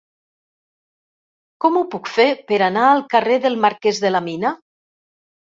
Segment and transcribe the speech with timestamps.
[1.65, 4.57] Com ho puc fer per anar al carrer del Marquès de la Mina?